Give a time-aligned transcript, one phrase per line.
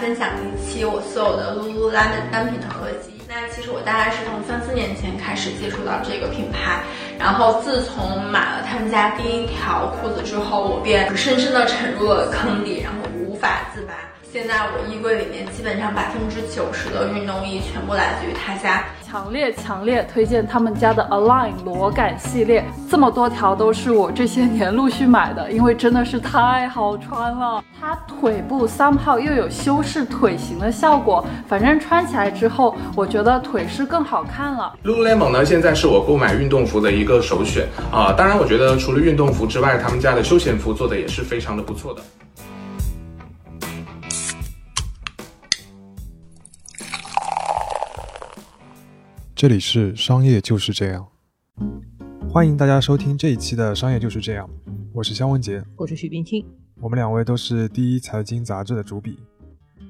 [0.00, 3.10] 分享一期我所有的 Lululemon 单品的合集。
[3.28, 6.82] 那其实我大概是从三四年前开始接触到这个品牌，
[7.18, 12.99] 然后自从买了他们家第一条裤子之后，我便深深的沉入了坑底，然后。
[14.32, 27.64] 现在我衣柜里面基本上百分之九十的运动衣全部来自于他家，强烈强烈推荐他们家的 Align 裸感系列，这么多条都是我这些年陆续买的，因为真的是太好穿了。
[27.80, 34.72] 它腿部三号又有修饰腿型的效果，反正穿起来之后，我觉得腿是更好看了。
[34.84, 42.00] Lululemon 呢，现在是我购买运动服的一个首选啊，当然我觉得除了运动服之外，他们家的休闲服做的也是非常的不错的。
[49.40, 51.08] 这里是商业就是这样，
[52.30, 54.46] 欢迎大家收听这一期的商业就是这样，
[54.92, 56.44] 我是肖文杰，我是许冰清，
[56.78, 59.18] 我们两位都是第一财经杂志的主笔。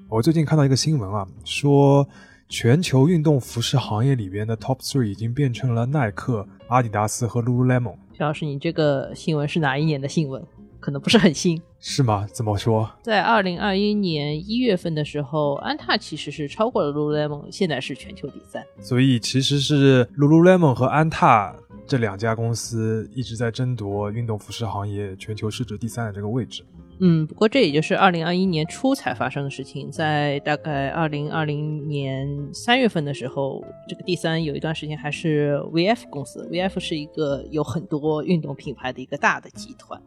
[0.09, 2.09] 我最近看到一个新闻啊，说
[2.49, 7.97] 全球运动服饰行业里边的 top three 已经变成了耐克、阿迪达斯和 Lululemon。
[8.17, 10.41] 肖老师，你这个新闻是哪一年的新闻？
[10.81, 12.27] 可能不是很新，是吗？
[12.33, 12.91] 怎么说？
[13.03, 18.65] 在二零二一年一月份的时候，安踏其实是超过了 Lululemon，现在是全球第三。
[18.81, 21.55] 所以其实是 Lululemon 和安踏
[21.87, 26.65] 这两家公司一直在争夺运动服饰行业全球市值第三的这个位置。
[27.03, 39.99] 嗯，不过这也就是二零二一年初才发生的事情，在大概二零二零年三月份的时候，这个第三有一段时间还是 VF 公司，VF 是一个有很多运动品牌的一个大的集团。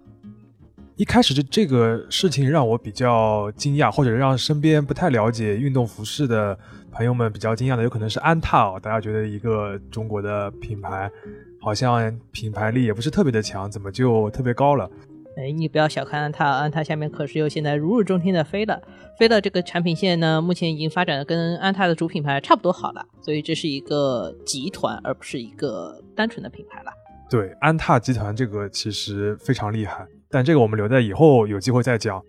[0.96, 6.58] 一开始这这个事情让我比较惊讶，或者让身边不太了解运动服饰的
[6.92, 8.80] 朋友们比较惊讶的，有可能是安踏哦。
[8.80, 11.10] 大家觉得一个中国的品牌，
[11.60, 14.88] 好像品牌力也不是特别的强，怎么就特别高了？
[15.36, 18.80] 哎，你不要小看安踏，安踏下面可是有现在如日中天的飞乐，
[19.18, 26.92] 飞乐这个产品线呢，目前已经发展的跟安踏的主品牌差不多好了，所以这是一个集团，而不是一个单纯的品牌了。
[27.32, 30.06] 对，安踏集团这个其实非常厉害。
[30.34, 32.20] 但这个我们留在以后有机会再讲。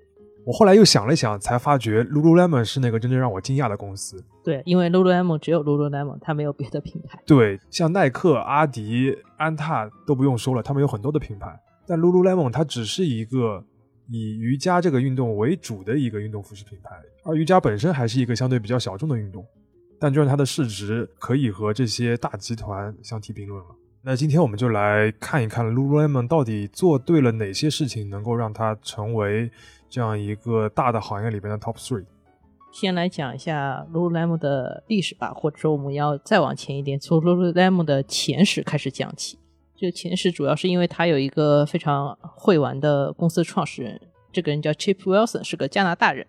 [0.44, 4.22] 我后来又想了想，才发觉 Lululemon 是那个真正让我惊讶的公司。
[4.44, 7.18] 对，因为 Lululemon 只有 Lululemon，它没有别的品牌。
[7.24, 11.58] 对，像耐克、阿迪、安踏都不用说了，他们有很多的品牌。
[11.86, 13.64] 但 Lululemon 它只是一个
[14.10, 16.90] 以瑜伽这个运动为主的一个运动服饰品牌，
[17.24, 19.42] 而瑜伽本身还是一个相对比较小众的运动。
[19.98, 23.68] 但就是它的市值可以和这些大集团相提并论了。
[24.06, 29.50] 那今天我们就来看一看 Lululemon 到底做对了哪些事情，能够让它成为
[29.88, 32.04] 这样一个大的行业里边的 Top Three。
[32.70, 39.38] 先来讲一下 Lululemon 的历史吧，或者说我们要再往前一点，从 Lululemon 的前史开始讲起。
[39.74, 43.98] 这个前史主要是因为它有一个非常会玩的公司创始人，
[44.30, 46.26] 这个人叫 Chip Wilson，是个加拿大人。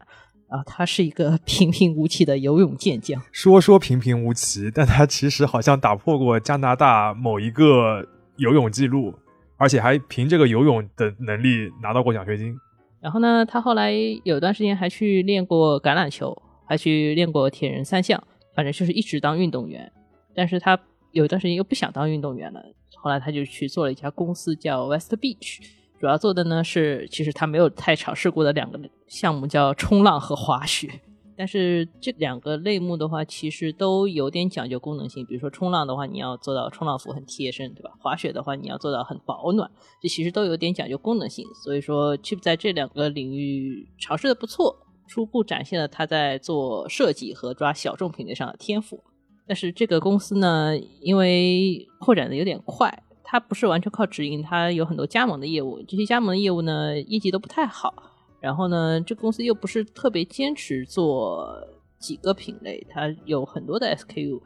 [0.56, 3.22] 啊，他是一个 平平无奇的游泳健将。
[3.32, 8.08] 说说平平无奇，但他其实好像打破过加拿大某一个
[8.38, 9.14] 游泳记录，
[9.58, 12.56] 而且还凭这个游泳的能力拿到过奖学金。
[13.02, 13.92] 然后呢，他后来
[14.24, 18.22] 有段时间还去练过橄榄球，还去练过铁人三项，
[18.56, 19.92] 反正就是一直当运动员。
[20.34, 20.80] 但是他
[21.12, 22.62] 有一段时间又不想当运动员了，
[22.96, 25.60] 后来他就去做了一家公司叫 West Beach。
[26.06, 30.88] 主要做的呢是，其实他没有太尝试过的两个项目，叫冲浪和滑雪。
[31.36, 35.26] 但是这两个类目的话，其实都有点讲究功能性。
[35.26, 37.90] 比如说冲浪的话，你要做到冲浪服很贴身，对吧？
[37.98, 39.68] 滑雪的话，你要做到很保暖，
[40.00, 41.44] 这其实都有点讲究功能性。
[41.64, 44.78] 所以说，Chip 在这两个领域尝试的不错，
[45.08, 49.04] 初步展现了他在做设计和抓小众品类上的天赋。
[49.48, 53.02] 但是这个公司呢，因为扩展的有点快。
[53.28, 57.94] 它不是完全靠直营，它有很多加盟的业务，这些加盟的业务呢，业绩都不太好。
[58.40, 61.50] 然后呢，这公司又不是特别坚持做
[61.98, 64.40] 几个品类，它有很多的 SKU，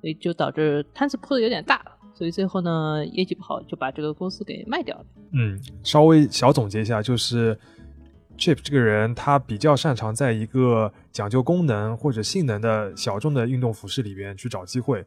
[0.00, 1.82] 所以就导致摊子铺的有点大，
[2.12, 5.06] 所以最后呢，业绩不好，就把这个公司给卖掉了。
[5.32, 7.58] 嗯，稍微小总结一下，就是
[8.36, 15.02] Chip 这个人，他比较擅长在一个讲究功能或者性能的小众的运动服饰里边去找机会。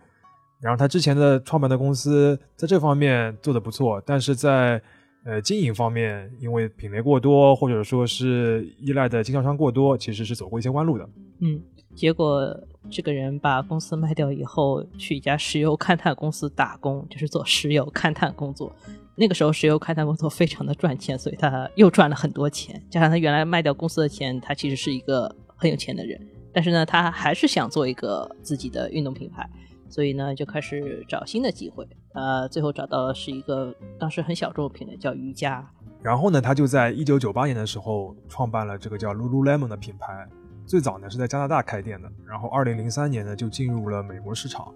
[0.62, 4.82] 然后他之前的创办的公司在这方面做的不错，但是在
[5.24, 11.10] 呃经营方面，因为品类过多，或者说是依赖的经销商过多，其实是走过一些弯路的。
[11.40, 11.62] 嗯，
[11.96, 12.54] 结果
[12.90, 18.76] 这个人把公司卖掉以后，去一家石油勘探公司打工，就是做石油勘探工作。
[19.16, 22.82] 那个时候石油勘探工作非常的赚钱，所以他又赚了很多钱。
[22.90, 26.20] 加上他原来卖掉公司的钱，他其实是一个很有钱的人。
[26.54, 29.50] 但是呢，他还是想做一个自己的运动品牌。
[29.90, 31.88] 所以呢，就开始找新的机会。
[32.14, 35.68] 呃，最后找到的是一个当时很小众品类，叫瑜伽。
[36.02, 40.28] 然后呢，他就在一九九八年的时候创办了这个叫 Lululemon 的品牌，
[40.66, 44.74] 最早呢是在加拿大开店的，然后二零零三年呢就进入了美国市场。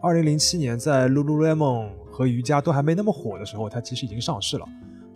[0.00, 4.66] 二零零七年在 Lululemon 和瑜伽都还没那么火的时候，它其实已经上市了。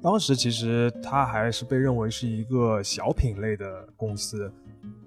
[0.02, 4.52] 当时其实它还是被认为是一个小品类的公司。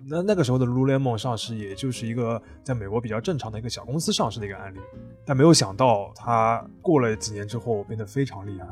[0.07, 4.79] 那那个时候的 Lululemon 上市，也就是一个在美国比较正常的一个小公司上市的一个案例。
[5.25, 8.67] 但没有想到，它过了几年之后变得非常厉害，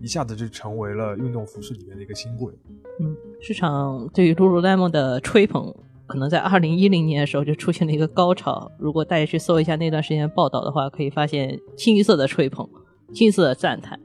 [0.00, 2.52] 一下子就成为了运动服饰里面的一个新贵。
[3.00, 5.74] 嗯，市场对于 Lululemon 的吹捧，
[6.06, 8.70] 可能在二零一零年的时候就出现了一个高潮。
[8.78, 12.68] 如果大家去搜一下那段时间报道的话，可以发现清一色的吹捧，
[13.12, 14.00] 清一色的赞叹。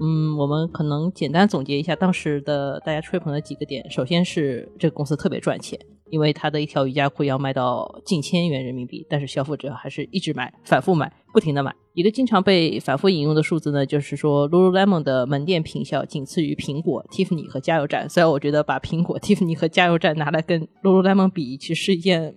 [0.00, 3.88] 嗯，我们可能简单总结一下当时的大家吹捧的几个点。
[3.88, 5.78] 首先是这个公司特别赚钱，
[6.14, 11.74] 因为它的一条瑜伽裤要卖到近千元人民币，但是消费者还是一直买、反复买、不停的买。
[11.94, 18.08] 一个经常被反复引用的数字呢，就是说 Lululemon 的门店品效仅次于苹果、Tiffany 和加油站。
[18.08, 22.36] 虽然我觉得把苹果、Tiffany 和加油站拿来跟 Lululemon 比，其实是一件。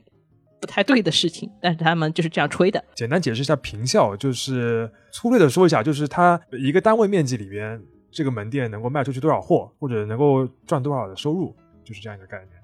[0.60, 2.84] 不太对的事情，但是他们就是这样吹的。
[2.96, 12.57] 简单解释一下，平效就是粗略的说一下，就是它一个单位面积里边，这个门店能够卖出去多少货，或者能够赚多少的收入，就是这样一个概念。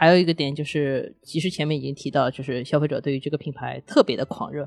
[0.00, 4.66] 还有一个点就是，其实前面已经提到，就是消费者对于这个品牌特别的狂热，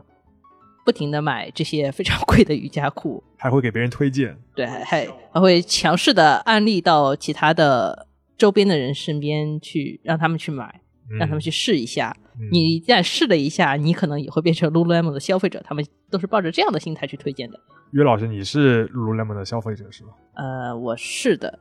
[0.85, 8.07] 不停的买这些非常贵的瑜伽裤，还会给别人推荐，对，还还会强势的安利到其他的
[8.37, 10.81] 周边的人身边去，让他们去买。
[11.19, 12.15] 让他们去试一下，
[12.49, 15.61] 你一旦试了一下，你可能也会变成 Lululemon 的消费者。
[15.63, 17.59] 他们都是抱着这样的心态去推荐的。
[17.91, 20.11] 岳老师，你是 Lululemon 的消费者是吗？
[20.35, 21.59] 呃，我是的。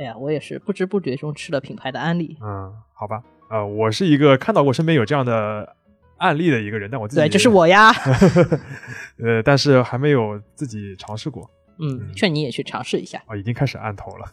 [0.00, 2.38] 哎呀，我也是不知不觉中吃了品牌的安利。
[2.40, 3.22] 嗯，好吧。
[3.50, 5.76] 呃，我是一个看到过身边有这样的
[6.16, 7.90] 案例的一个人，但我自己对，就是我呀。
[9.22, 11.50] 呃，但是还没有自己尝试过。
[11.78, 13.22] 嗯，劝你也去尝试一下。
[13.26, 14.26] 啊，已经开始按头了。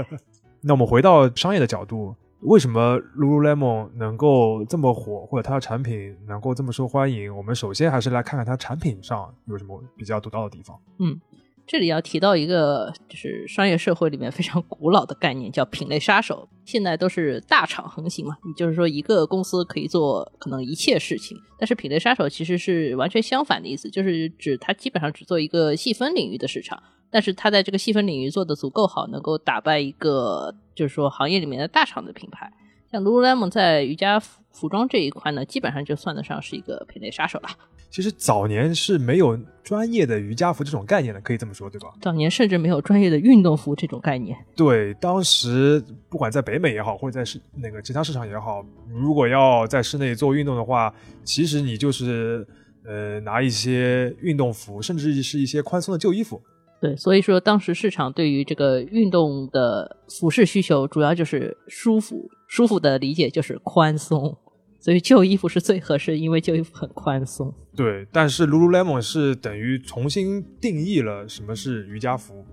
[0.60, 2.14] 那我们回到商业的角度。
[2.42, 7.36] 为什么 Lululemon 能够这么火，或者它的产品能够这么受欢迎？
[7.36, 10.78] 我们首先还是来看看它产品上有什么比较独到的地方。
[11.00, 11.20] 嗯，
[11.68, 16.48] 这里要提到一个，就是商业社会里面非常古老的概念，叫品类杀手。
[16.64, 26.82] 现在都是大厂横行嘛，你就是说一个公司可以做可能一切事情，但是品类杀手其实是完全相反的意思，就是指它基本上只做一个细分领域的市场。
[27.10, 32.52] 但是他在这个细分领域做的足够好，能够打败一个就是说行业里面的大厂的品牌，
[32.90, 37.48] 像 Lululemon 在瑜伽服装这一块呢，基本上就算得上是一个品类杀手了。
[37.90, 41.88] 其实早年是没有专业的瑜伽服这种概念的，可以这么说，对吧？
[42.02, 44.36] 早年甚至没有专业的运动服这种概念。
[44.54, 50.92] 对，当时不管在北美也好，或者在市那个其他市场也好，如果要在室内做运动的话，
[51.24, 52.46] 其实你就是
[52.84, 56.40] 呃拿一些运动服，甚至是一些宽松的旧衣服。
[56.80, 64.36] 对，所以说当时市场对于这个运动的服饰需求，主要就是舒服，舒服的理解就是宽松，
[64.80, 67.54] 所以旧衣服是最合适，因为旧衣服很宽松。
[67.76, 72.44] 对，但是 Lululemon 是等于重新定义了什么是瑜伽服。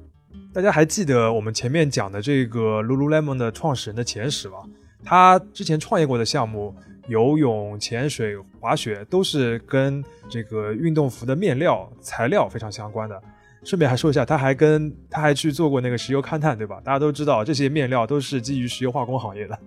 [0.54, 4.58] 大家还记得我们前面讲的这个 Lululemon 的创始人的前史吗？
[5.04, 6.76] 他之前创业过的项目，
[7.08, 13.22] 游泳、潜水、滑雪，都是跟这个运动服的面料材料非常相关的。
[13.64, 16.82] 顺便还说一下，他还跟他还去做过那个石油勘探，对吧？
[16.84, 19.58] 大家都知道这些面料都是基于石油化工行业的。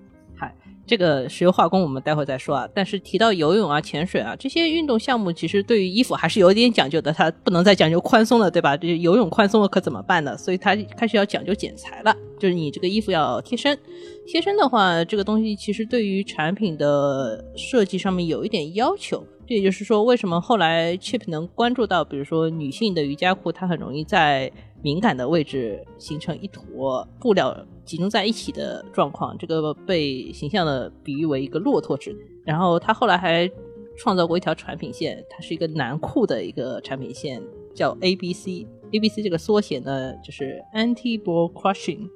[0.88, 2.68] 这个石油化工我们待会再说啊。
[2.74, 7.12] 但是提到游泳啊、潜水啊这些运动项目，其实对于衣服还是有一点讲究的。
[7.12, 8.76] 它不能再讲究宽松了，对吧？
[8.76, 10.36] 这游泳宽松了可怎么办呢？
[10.36, 13.78] 所以它开始要讲究剪裁了，就是你这个衣服要贴身。
[14.26, 19.22] 贴身的话，这个东西其实对于产品的设计上面有一点要求。
[19.46, 32.16] 这也就是说，为什么后来 Chip 能关注到，比如说女性的瑜伽裤，它很容易在敏感的位置形成一坨布料集中在一起的状况，这个被形象的比喻为一个骆驼纸。
[32.44, 33.50] 然后他后来还
[33.96, 37.42] 创造过一条产品线，它是一个男裤的一个产品线，
[37.74, 38.66] 叫 ABC。
[38.90, 42.08] ABC 这个缩写呢，就是 Anti Ball Crushing。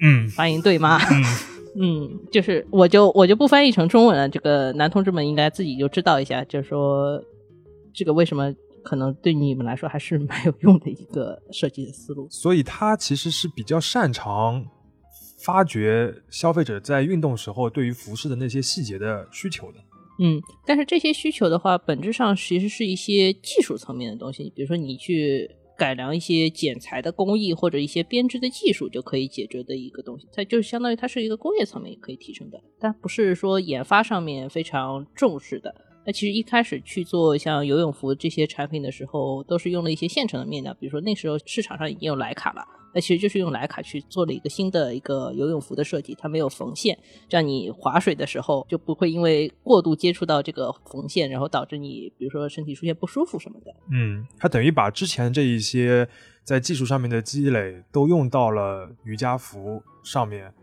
[0.00, 0.98] 嗯，发音对吗？
[1.78, 4.28] 嗯， 就是我就我就不翻译成中文了。
[4.28, 7.22] 这个男同志们应该自己就知道一下，就是说
[7.92, 8.54] 这个为什么
[8.86, 12.28] 可能对你们来说还是蛮有用的一个设计的思路。
[12.30, 14.64] 所以他其实是比较擅长
[15.44, 19.78] 发掘消费者在运动时候对于服饰的那些细节的需求的。
[20.20, 25.50] 嗯，但是这些需求的话，本质上其实是一些技术层面的东西，比如说你去。
[25.78, 35.74] 改良一些剪裁的工艺或者一些编织的技术就可以解决的一个东西，它就相当于它是一个工业层面也可以提升的，但不是说研发上面非常重视的。
[36.06, 46.96] 那其实一开始去做像游泳服这些产品的时候，都是用了一些现成的面料，比如说那时候市场上已经有莱卡了，那其实就是用莱卡去做了一个新的一个游泳服的设计，它没有缝线，
[47.28, 53.74] 这样你划水的时候就不会因为过度接触到这个缝线，然后导致你比如说身体出现不舒服什么的。
[53.90, 56.08] 嗯，它等于把之前这一些
[56.44, 60.54] 在技术上面的积累都用到了瑜伽服上面。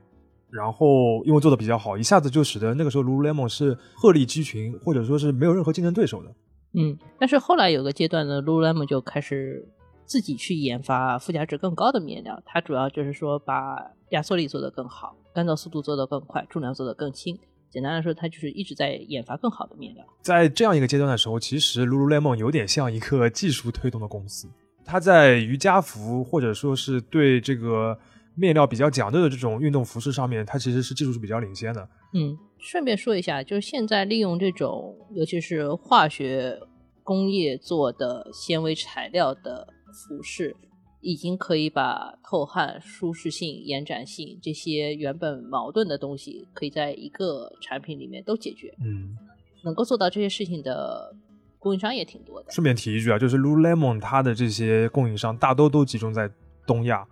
[0.53, 6.29] 然后因为做的比较好，一下子就使得那个时候 Lululemon 是鹤立鸡群，或者说是没有任何竞争对手的。
[6.74, 9.67] 嗯，但是后来有个阶段呢，Lululemon 就开始
[10.05, 13.77] 自己去研发附加值更高的面料，它主要就是说把
[14.10, 17.36] 压缩力做得更好，干燥速度做得更快，重量做得更轻。
[17.72, 20.05] 简单来说，它就是一直在研发更好的面料。
[20.22, 24.48] 在这样一个阶段的时候，其实 Lululemon 有点像一个技术推动的公司，
[24.86, 27.98] 它在瑜伽服或者说是对这个。
[28.36, 31.88] 面料比较讲究的这种运动服饰上面，它其实是技术是比较领先的。
[32.13, 36.60] 嗯，顺便说一下，就是现在利用这种尤其是化学
[37.04, 40.56] 工业做的纤维材料的服饰，
[41.02, 48.74] 已经可以把透汗、舒适性、延展性这些原本矛盾的东西，可以在一个产品里面都解决。
[48.84, 49.16] 嗯，
[49.63, 51.16] 能够做到这些事情的
[51.60, 52.52] 供应商也挺多的。
[52.52, 56.30] 顺便提一句啊，就是 Lululemon 它的这些供应商大多都集中在
[56.66, 57.06] 东亚。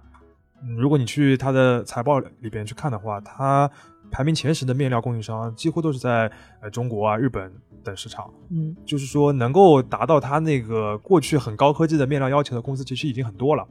[0.78, 3.70] 如果你去它的财报里边去看的话，它
[4.12, 7.52] 排名前十的面料供应商几乎都是在呃中国啊、日本
[7.84, 8.32] 等市场。
[8.50, 13.68] 嗯，就是说能够达到它那个过去很高科技的面料要求的公司，其实已经很多了。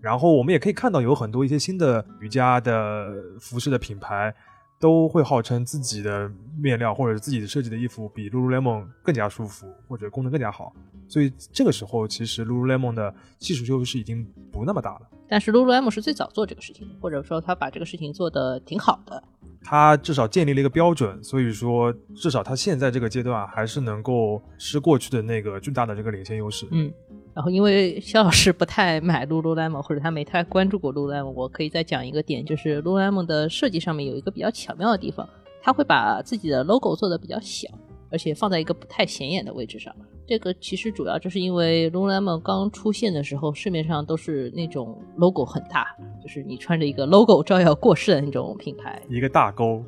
[0.00, 4.34] 然后我们也可以看到有很多一些新的瑜伽的服饰的品牌。
[4.78, 10.72] 都会号称自己的面料或者自己的设计的衣服比 Lululemon 更加舒服或者功能更加好，
[11.08, 15.08] 所以这个时候其实 Lululemon 的技术优势已经不那么大了。
[15.26, 19.22] 但是 Lululemon 是最早做这个事情的，或者说他把这个事情做得挺好的。
[19.66, 26.68] 他至少建立了一个标准，所以说至少他现在这个阶段还是能够是过去的那个巨大的这个领先优势。
[26.70, 26.92] 嗯。
[27.34, 35.28] 然后，因为肖老师不太买 Lululemon，或者他没太关注过 Lululemon，我可以再讲一个点，就是 Lululemon 的设计上面有一个比较巧妙的地方，
[35.60, 37.68] 他会把自己的 logo 做的比较小，
[38.08, 39.92] 而且放在一个不太显眼的位置上。
[40.28, 45.88] 这个其实主要就是因为 Lululemon 刚出现的时候，市面上都是那种 logo 很大，
[46.22, 49.84] 就是你穿着一个 logo 照耀过世的那种品牌，一个大勾，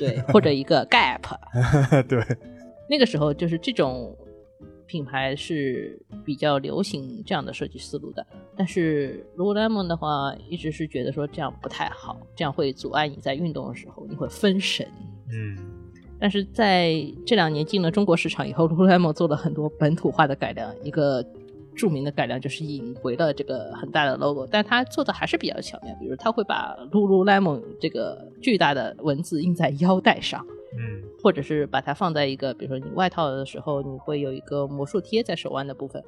[0.00, 1.22] 对，或者一个 Gap，
[2.08, 2.20] 对，
[2.90, 4.12] 那个时候就是这种。
[4.88, 8.26] 品牌是比较流行这样的设计思路的，
[8.56, 14.88] 但是 Lululemon 的话，一直是觉得说这样不太好，这样会阻碍你在运动的时候，你会分神。
[15.30, 15.58] 嗯，
[16.18, 16.94] 但是在
[17.26, 21.22] 这两年进了中国市场以后，Lululemon 做了很多本土化的改良，一个
[21.76, 30.44] 著名的改良就是引回了这个很大的 logo，但它做的还是比较巧妙，比如它会把 Lululemon 这个巨大的文字印在腰带上。
[31.18, 36.02] 嗯，或者是把它放在一个，比如说你外套的时候，你会有一个魔术贴在手腕的部分，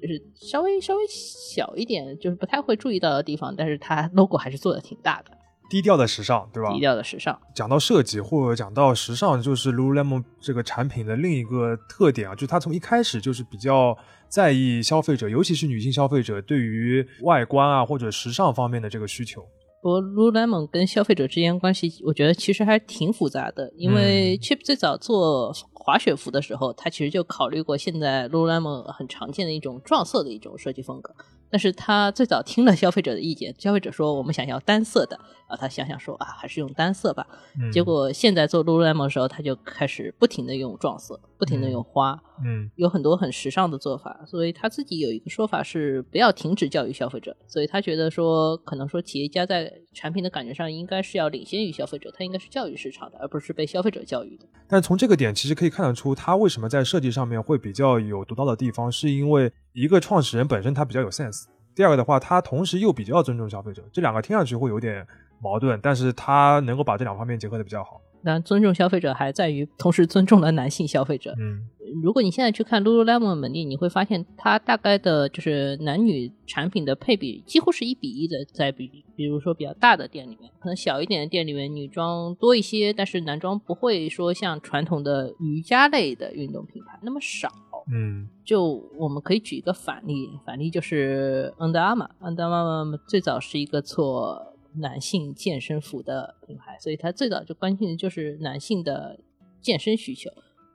[0.00, 5.30] 就是稍微稍微小一点，就是不太会注意到的地方，但是它 logo 还是做的挺大的，
[5.70, 6.70] 低调的时尚，对吧？
[6.72, 7.38] 低调的时尚。
[7.54, 13.96] 讲到设计或者讲到时尚，就是 Lululemon 这个产品的另一个特点啊，就是它从一开始就是比较
[14.28, 19.46] 在意消费者，尤其是女性消费者对于外观啊或者时尚方面的这个需求。
[19.86, 23.72] 和 Lululemon 跟消费者之间关系，我觉得其实还挺复杂的。
[23.76, 31.14] 因为 Chip 最早做滑雪服的时候，他其实就考虑过现在 Lululemon 很常见的一种撞色的一种设计风格。
[31.48, 35.16] 但是他最早听了消费者的意见，消费者说我们想要单色的，
[35.46, 37.24] 啊，他想想说啊，还是用单色吧。
[37.72, 44.20] 结果现在做 Lululemon 的时候，他就开始不停的用撞色，不停的用花，嗯，有很多很时尚的做法。
[44.26, 47.36] 所以他自己有一个说法是不要停止教育消费者。
[47.46, 54.46] 所以他觉得说，可能说企业家在产品的感觉上应该是要领先于消费者，他应该是教育市场的，而不是被消费者教育的。
[54.68, 61.44] 但从这个点其实可以看得出，他为什么在设计上面会比较有独到的地方，是因为一个创始人本身他比较有 sense。
[61.74, 65.06] 第二个的话，他同时又比较尊重消费者，这两个听上去会有点
[65.42, 68.00] 矛盾，但是他能够把这两方面结合的比较好。
[68.26, 71.34] 那尊重消费者还在于同时尊重了男性消费者。
[71.38, 71.68] 嗯。
[72.02, 87.48] 如果你现在去看 Lululemon 门店，你会发现它大概的就是男女产品的配比几乎是一比一的，在比比如说比较大的店里面，可能小一点的店里面女装多一些，但是男装不会说像传统的瑜伽类的运动品牌那么少。
[87.92, 99.18] 嗯，就我们可以举一个反例，反例就是 Under Armour，Under Armour 最早是一个做男性健身服的品牌，所以他最早就关心的就是男性的
[99.60, 100.30] 健身需求。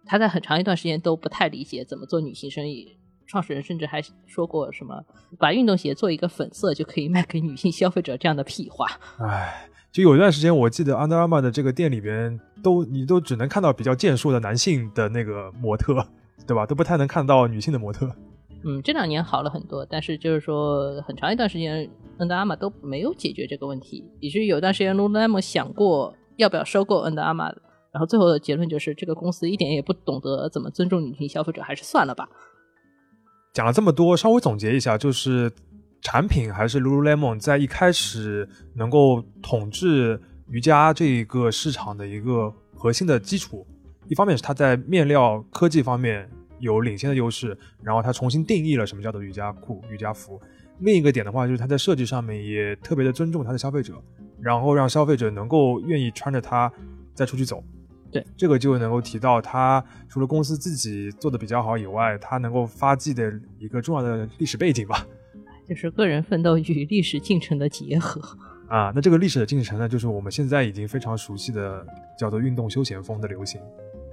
[0.05, 5.03] 他在很长一段时间都不太理解怎么做女性生意，创始人甚至还说过什么
[5.38, 8.88] 把运动鞋做一个粉色就可以卖给女性消费者这样的屁话。
[9.20, 16.05] 唉，就有一段时间，我记得 Under Armour 的这个店里边，都你都只能看到比较健硕的男性的那个模特，
[16.48, 16.65] 对吧？
[16.65, 18.13] 都不太能看到女性的模特。
[18.63, 21.89] 嗯，这两年好了很多，但是就是说很长一段时间
[22.20, 27.56] ，Under Armour 都没有解决这个问题，以至于有段时间 Lululemon 想过要不要收购 Under Armour，
[27.91, 32.30] 然后最后的结论就是这个公司一点也不懂得怎么尊重女性消费者，还是算了吧。
[33.53, 35.51] 讲了这么多，稍微总结一下，就是
[36.01, 43.65] 产品还是 Lululemon 在一开始能够统治瑜伽这一个市场的一个核心的基础。
[44.08, 46.30] 一方面是它在面料科技方面
[46.62, 50.39] 有领先的优势，然后它重新定义了什么叫做瑜伽裤、瑜伽服。
[50.80, 54.01] 另一个点的话，就是它在设计上面也特别的尊重它的消费者，
[54.39, 56.72] 然后让消费者能够愿意穿着它
[57.13, 57.63] 再出去走。
[58.12, 65.06] 对，这个就能够提到它除了公司自己做的比较好以外，它能够发迹的一个重要的历史背景吧。
[65.68, 68.22] 就是个人奋斗与历史进程的结合。
[68.68, 71.86] 啊，那这个历史的进程呢，就是我们现在已经非常熟悉的
[72.18, 73.62] 叫做运动休闲风的流行。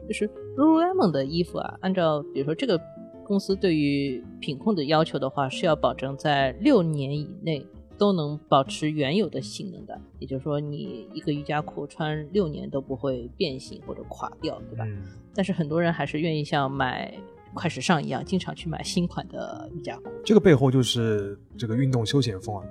[0.09, 2.81] 就是 Lululemon 的衣服啊，按照比如说这个
[3.25, 7.65] 公司对于品控的要求的话，是要保证在六年以内
[7.99, 10.01] 都能保持原有的性能的。
[10.19, 14.85] 也就是说，你一个瑜伽裤穿六年都不会变形或者垮掉，对吧？
[14.87, 15.03] 嗯，
[15.35, 17.15] 但是很多人还是愿意像买
[17.53, 20.05] 快时尚一样，经常去买新款的瑜伽裤。
[20.25, 22.65] 这个背后就是这个运动休闲风啊。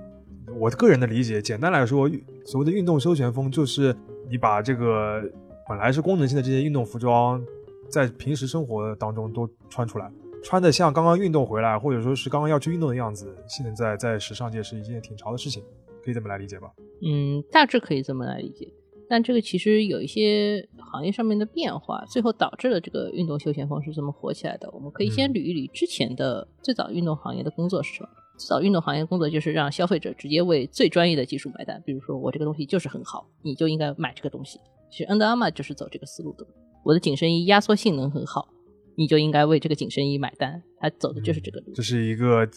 [0.58, 2.10] 我个人的理解，简单来说，
[2.44, 3.94] 所谓的运动休闲风，就是
[4.28, 5.22] 你把这个
[5.68, 7.44] 本来是功能性的这些运动服装，
[7.90, 10.10] 在平时生活当中都穿出来，
[10.42, 15.62] 穿的像刚刚运动回来，或者说是刚刚要去运动的样子，现在在时尚界是一件挺潮的事情，
[16.02, 16.72] 可以这么来理解吧？
[17.02, 18.66] 嗯，大致可以这么来理解。
[19.10, 24.70] 但这个其实有一些行业上面的变化，最后导致了这个运动休闲风是这么火起来的。
[24.72, 28.08] 我们可以先捋一捋之前的最早运动行业的工作是什么。
[28.38, 34.60] 最早运动行业工作就是让消费者直接为最专业的技术买单，比如说我这个东西就是很好，你就应该买这个东西。
[34.90, 36.46] 其实 Under Armour 就是走这个思路的。
[36.84, 38.48] 我的紧身衣压缩性能很好，
[38.96, 40.62] 你就应该为这个紧身衣买单。
[40.78, 41.72] 他走的就是这个路。
[41.74, 42.48] 这是一个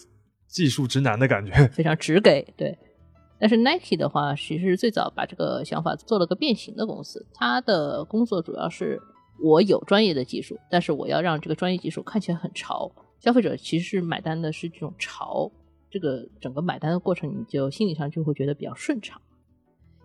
[0.46, 1.52] 技术直男的感觉。
[1.68, 2.78] 非常直给对。
[3.38, 7.26] 但是 Nike 的话，其实最早把这个想法做了个变形的公司。
[7.34, 9.00] 它的工作主要是
[9.42, 12.90] 我有专业的技术，但是我要让这个专业技术看起来很潮。
[13.18, 15.50] 消费者其实是买单的是这种潮。
[15.90, 19.20] 这个整个买单的过程，你就心理上就会觉得比较顺畅。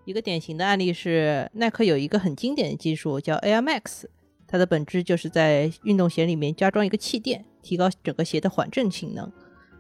[0.08, 4.06] 一个典型的案例是，耐克有一个很经典的技术叫 Air Max，
[4.48, 9.30] 它的本质就是在运动鞋里面加装一个气垫，提高整个鞋的缓震性能。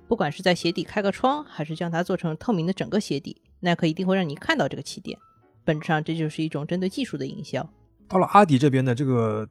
[0.05, 5.17] 不管是在鞋底开个窗，还是将它做成透明的整个鞋底，耐克一定会让你看到这个气垫。
[5.63, 7.65] 本质上，这就是一种针对技术的营销。
[8.09, 9.47] 到了阿迪这边呢这个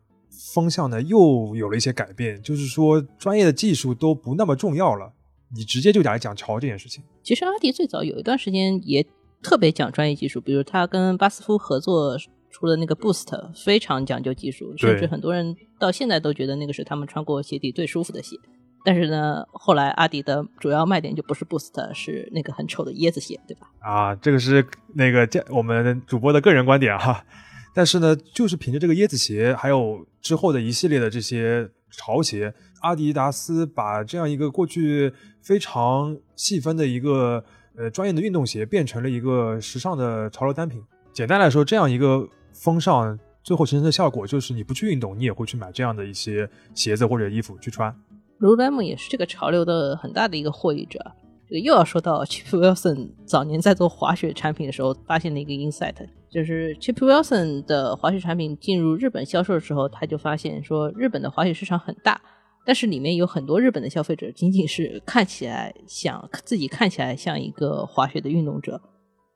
[0.53, 5.15] 方向呢，又有了一些改变，就是说专业的技术都不那么重要了。
[5.57, 7.03] 你直接就来讲潮这件事情。
[7.23, 9.03] 其实阿迪最早有一段时间也
[9.47, 12.19] 特别讲专业技术，比如他跟巴斯夫合作
[12.51, 18.37] 出的那个 Boost，非常讲究技术，甚至很多人到现在都觉得那个是他们穿过鞋底最舒服的鞋。
[18.85, 23.71] 但是呢，后来阿迪的主要卖点就不是 Boost，是那个很丑的椰子鞋，对吧？
[23.79, 27.25] 啊，这个是那个我们主播的个人观点哈。
[27.73, 32.53] 但是呢，就是凭着这个椰子鞋，还有之后的一系列的这些潮鞋。
[32.81, 37.45] 阿迪达斯把这样一个过去非常细分的一个
[37.77, 40.83] 呃专业的运动鞋，变成了一个时尚的潮流单品。
[41.13, 47.95] 简单来说，这样一个风尚最后形成的效果，就是你不去运动，你也会去买这样的一些鞋子或者衣服去穿。
[48.41, 51.01] Lululemon 也是这个潮流的很大的一个获益者。
[51.49, 55.95] 这个又要说到 Chip Wilson 早年在做滑雪产品的时候发现的一个 insight，
[56.29, 62.21] 就是 Chip Wilson 的滑雪产品进入日本销售的时候，他就发现说日本的滑雪市场很大。
[62.67, 68.81] 但是里面有很多日本的消费者，仅仅是看起来想自己看起来像一个滑雪的运动者，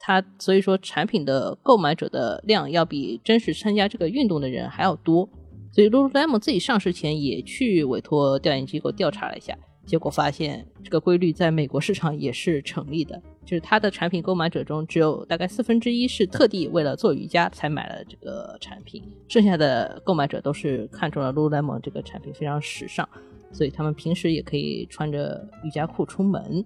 [0.01, 5.29] 他所以说产品的购买者的量要比真实参加这个运动的人还要多。
[5.73, 23.09] 所以 Lululemon 自己上市前也去委托调研机构调查了一下，结果发现这个规律在美国市场也是成立的，就是它的产品购买者中只有大概四分之一是特地为了做瑜伽才买了这个产品，剩下的购买者都是看中了 Lululemon 这个产品非常时尚。
[23.53, 26.65] 所以他们平时也可以穿着瑜伽裤出门。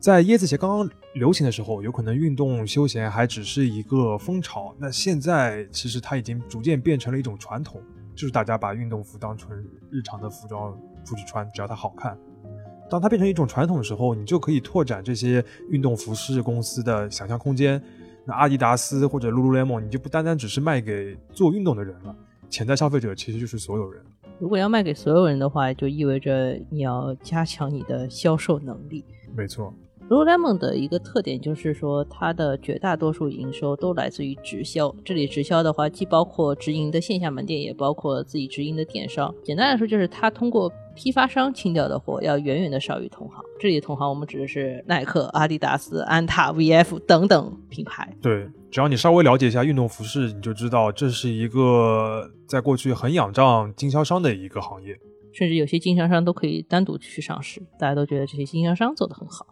[0.00, 4.74] 在椰子鞋刚刚流行的时候，有可能运动休闲还只是一个风潮。
[4.80, 7.80] 那现在其实它已经逐渐变成了一种传统，
[8.16, 9.56] 就是大家把运动服当成
[9.92, 12.16] 日常的服装出去穿，只要它好看。
[12.90, 17.82] 当它变成一种传统的时候，你就可以拓展这些运动服饰公司的想象空间。
[18.24, 22.14] 那阿迪达斯或者 Lululemon，你就不单单只是卖给做运动的人了，
[22.50, 24.02] 潜在消费者其实就是所有人。
[24.38, 29.04] 如果要卖给所有人的话，就意味着你要加强你的销售能力。
[29.34, 29.72] 没错
[30.12, 34.94] Lululemon 的一个特点就是说，它的绝大多数营收都来自于直销。
[35.02, 39.34] 这里直销的话，既包括直营的线下门店，也包括自己直营的电商。
[39.42, 43.42] 简单来说，就是它通过批发商清掉的货要远远的少于同行。
[43.58, 48.14] 这里的同行，我们指的是耐克、阿迪达斯、安踏、VF 等等品牌。
[48.20, 54.94] 对，只要你稍微了解一下运动服饰，你就知道这是一个在过去很仰仗经销商的一个行业。
[55.32, 59.46] 甚至有些经销商都可以单独去上市，大家都觉得这些经销商做得很好。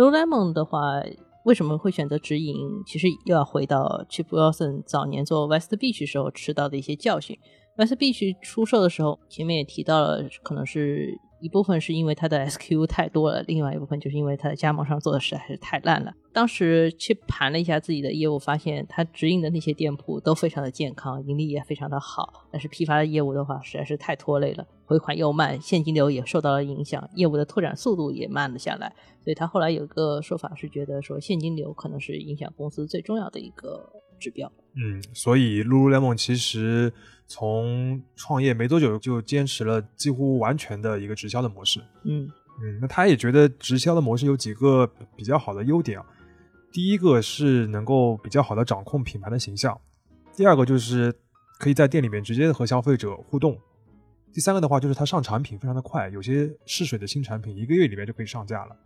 [0.00, 1.02] Lululemon 的话，
[1.44, 2.56] 为什么会选择直营？
[2.86, 7.38] 其实又要回到 Chip Wilson 早年做 West Beach 时候吃到的一些教训。
[7.76, 11.12] West Beach 出售的时候，前面也提到了，可能是。
[11.40, 16.12] 一部分是因为它的 SKU 太多了，另外一部分就是因为它的加盟商做的实在是太烂了。
[16.32, 28.94] 当时去盘了一下自己的业务，发现它直营的那些店铺都非常的健康，盈利也非常的好，但是批发的业务的话实在是太拖累了，回款又慢，现金流也受到了影响，业务的拓展速度也慢了下来。
[29.24, 33.90] 所以他后来有个说法是觉得说现金流可能是影响公司最重要的一个
[34.20, 34.52] 指标。
[34.74, 36.92] 嗯，所以 Lululemon 其实。
[37.32, 41.78] 从创业没多久就坚持了几乎完全的一个直销的模式。
[42.02, 42.28] 嗯
[42.60, 46.06] 嗯，那他也觉得直销的模式有几个比较好的优点啊。
[46.72, 49.80] 第一个是能够比较好的掌控品牌的形象，
[50.34, 51.14] 第二个就是
[51.60, 53.56] 可以在店里面直接和消费者互动，
[54.32, 58.76] 第三个的话就是它上产品非常的快，有些试水的新产品一个月里面就可以上架了。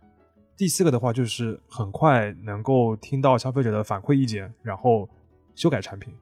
[0.55, 5.09] 第四个的话就是很快能够听到消费者的反馈意见，然后
[5.55, 6.13] 修改产品。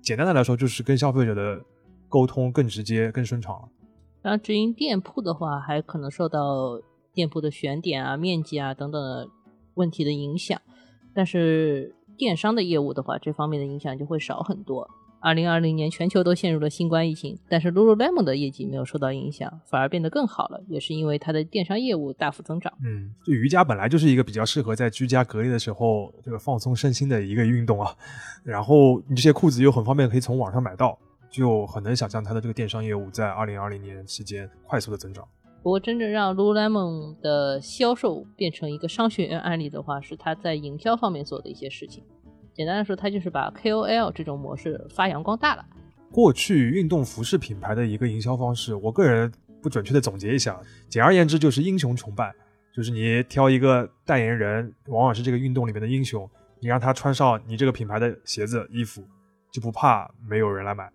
[0.00, 1.60] 简单的来说就是跟消费者的。
[2.12, 3.66] 沟通更直接、更顺畅了。
[4.20, 6.78] 然后直营店铺的话，还可能受到
[7.14, 9.30] 店铺的选点啊、面积啊等等
[9.76, 10.60] 问题的影响。
[11.14, 14.90] 但是电商的业务的话，这方面的影响就会少很多。
[15.22, 22.72] 二零二零年全球都陷入了新冠疫情，但是 Lululemon 的业绩没有受到影响，反而变得更好了，也是因为它的电商业务大幅增长。
[22.84, 27.94] 嗯，就瑜伽本来就是一个比较适合在居家隔离的时候这个放松身心的一个运动啊。
[28.44, 30.98] 然后你这些裤子又很方便可以从网上买到。
[31.30, 35.26] 就很能想象它的这个电商业务在二零二零年期间快速的增长。
[35.62, 42.04] 不过，真正让 Lululemon 的销售变成一个商学院案例的话，是它在营销方面做的一些事情。
[42.54, 45.64] 简单的说，它就是把 KOL 这种模式发扬光大了。
[46.10, 52.32] 过去运动服饰品牌的一个营销方式，我个人不准确的总结一下，简而言之就是英雄崇拜，
[52.74, 56.28] 就是你挑一个代言人，往往是这个运动里面的英雄，
[56.60, 59.02] 你让他穿上你这个品牌的鞋子、衣服，
[59.50, 60.90] 就不怕没有人来买。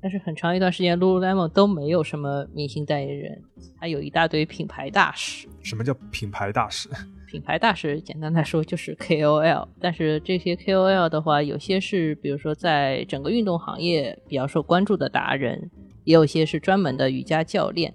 [0.00, 3.42] 但是很长一段时间，Lululemon 都没有什么明星代言人，
[3.80, 5.48] 它有一大堆品牌大使。
[5.62, 6.90] 什么叫品牌大使？
[7.34, 9.66] 品牌大使简单来说就是 KOL。
[9.80, 15.68] 但是这些 KOL 的话，有些是比如说在整个运动行业比较受关注的达人，
[16.04, 17.92] 也有些是专门的瑜伽教练。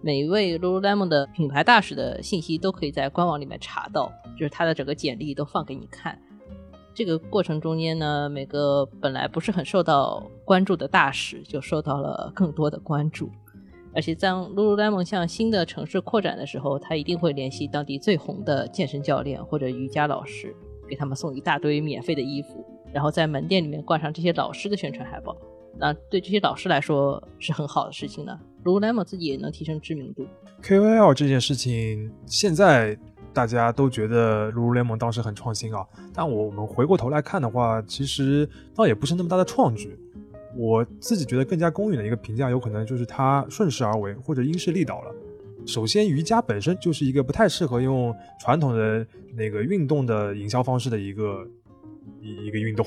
[0.00, 6.18] 每一位 Lululemon 的品牌大使的信息都可以在官网里面查到，就是他的整个简历都放给你看。
[6.94, 13.30] 这个过程中间呢，每个本来不是很受到关注的大使就受到了更多的关注，
[13.94, 20.54] 而且当 Lululemon 向新的城市扩展的时候，他一定会联系当地最红的健身教练或者瑜伽老师，
[20.88, 25.36] 给他们送一大堆免费的衣服，然后在门店里面挂上这些老师的宣传海报。
[25.78, 30.26] 那对这些老师来说是很好的事情呢，Lululemon 自己也能提升知名度。
[30.62, 32.98] KOL 这件事情现在。
[33.34, 39.98] 大家都觉得 Lululemon 当时很创新啊，但我们回过头来看的话，其实倒也不是那么大的创举。
[40.56, 45.14] 我自己觉得更加公允的一个评价，有可能就是它顺势而为或者因势利导了。
[45.66, 51.46] 首先，瑜伽本身就是一个不太适合用传统的那个运动的营销方式的一个
[52.20, 52.86] 一一个运动。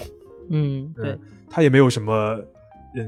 [0.49, 1.17] 嗯， 对，
[1.49, 2.43] 它也没有什么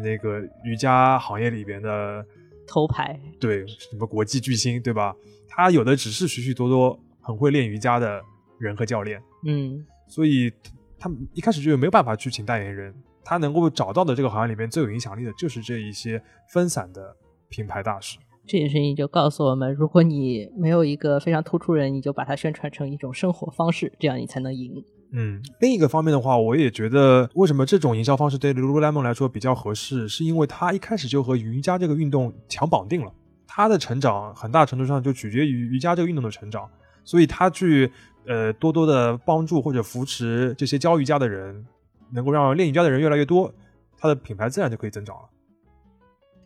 [0.04, 2.26] 那个瑜伽行业里边的
[2.66, 5.16] 头牌，对，什么国际巨星，对吧？
[5.48, 7.00] 它有的只是许许多多。
[7.20, 8.22] 很会练瑜伽的
[8.58, 10.50] 人和教练，嗯，所以
[10.98, 12.96] 他们一开始就没有办法去请代言人。
[13.30, 16.22] 他能够找到的这个行业里面最有影响力的就是这一些
[16.54, 17.14] 分散的
[17.50, 18.18] 品牌大使。
[18.46, 24.82] 这件事情就告诉我们，如果你没有一个非常突出人，你就把它宣传成一种生活方式，这样你才能赢。
[25.12, 33.12] 嗯，另一个方面的话，我也觉得为什么这种营销方式对 Lululemon 来说比较合适，是因为它一开始就和瑜伽这个运动强绑定了。
[33.46, 36.70] 它的成长很大程度上就取决于瑜伽这个运动的成长。
[37.04, 37.90] 所以他去
[38.26, 41.66] 呃多多的帮助或者扶持这些教瑜伽的人，
[42.12, 43.54] 能够让练瑜伽的人越来越多，
[43.98, 45.24] 它的品牌自然就可以增长了。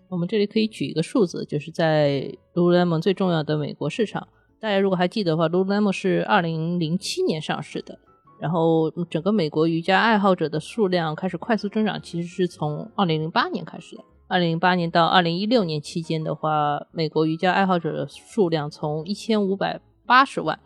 [0.09, 4.27] 我们这里可以举一个数字，就是在 Lululemon 最重要的美国市场，
[4.59, 7.97] 大家如果还记得的话，Lululemon 是二零零七年上市的，
[8.39, 14.03] 然后整个美国瑜伽爱好者的数量开始快速增长，其实是从二零零八年开始的。
[14.27, 20.57] 二零零八年到二零一六年期间的话，美国瑜伽爱好者的数量从一千五百八十万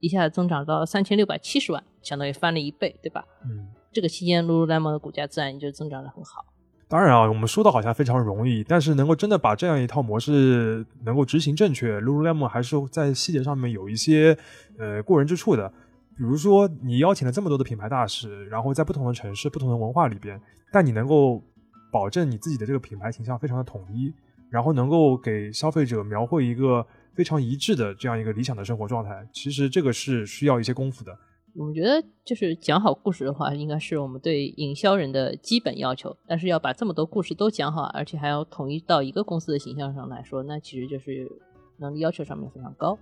[0.00, 3.24] 一下子增长到三千六百七十万，相当于翻了一倍，对吧？
[3.44, 6.44] 嗯，这个期间，Lululemon 的股价自然也就增长得很好。
[6.88, 14.36] 当然啊，我们说的好像非常容易，但是能够真的把这样一套模式能够执行正确，Lululemon 还是在细节上面有一些
[14.78, 15.72] 呃过人之处的。
[16.16, 20.40] 比如说，你邀请了这么多的品牌大使，然后在不同的城市、不同的文化里边，
[20.72, 21.42] 但你能够
[21.90, 24.12] 保证你自己的这个品牌形象非常的统一，
[24.50, 29.26] 然后能够给消费者描绘一个非常一致的这样一个理想的生活状态。
[29.32, 31.16] 其实这个是需要一些功夫的。
[31.56, 36.16] 我们觉得，就是讲好故事的话，应该是我们对营销人的基本要求。
[36.26, 41.30] 但是要把这么多故事都讲好，而且还要统一到一个公司的形象上来说，那其实就是
[41.78, 42.98] 能力要求上面非常高。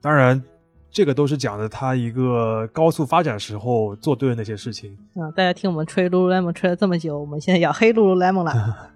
[0.00, 0.42] 当然，
[0.90, 4.96] 这个都是讲的他一个高速发展时候做对的那些事情。
[5.14, 8.92] 嗯，大家听我们吹 Lululemon 吹了这么久，我们现在要黑 Lululemon 了。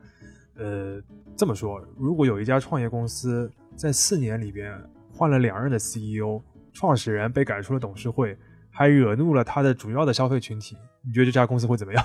[0.56, 1.02] 呃，
[1.36, 4.72] 这么说，如果有一家创业公司在四年里边
[5.12, 6.40] 换了两任的 CEO，
[6.72, 8.34] 创始人被赶出了董事会。
[8.76, 12.04] 还惹怒了他的主要的消费群体，你觉得这家公司会怎么样？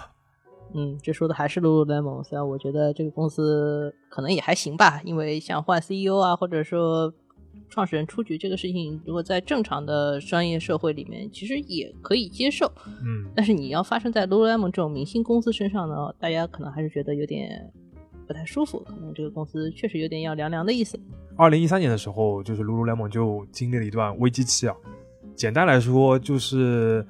[0.73, 7.13] 嗯，这说的还是 Lululemon，虽然我觉得这个公司可能也还行吧，因为像换 CEO 啊，或者说
[7.67, 12.71] 创始人出局这个事情，如果在正常的商业社会里面，其实也可以接受。
[12.85, 17.69] 嗯，但是你要发生在 Lululemon 这种明星公司身上呢，大家可能还是觉得有点
[18.25, 20.97] 不太舒服，可能这个公司确实有点要凉凉的意思。
[21.35, 24.75] 二零一三年的时候，就是 Lululemon 就经历了一段危机期啊。
[25.41, 27.03] 简单来说，就是